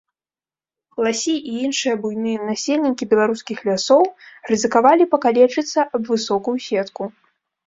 [1.07, 4.03] Ласі і іншыя буйныя насельнікі беларускіх лясоў
[4.53, 7.03] рызыкавалі пакалечыцца аб высокую сетку.